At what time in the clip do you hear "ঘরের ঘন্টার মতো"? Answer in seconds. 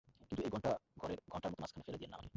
1.01-1.59